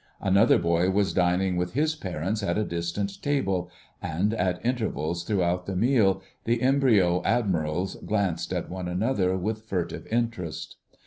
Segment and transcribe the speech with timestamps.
[0.19, 3.69] Another boy was dining with his parents at a distant table,
[4.01, 10.07] and at intervals throughout the meal the embryo admirals glanced at one another with furtive
[10.07, 10.77] interest.